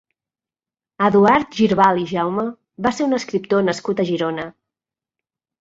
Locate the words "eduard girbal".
1.07-2.01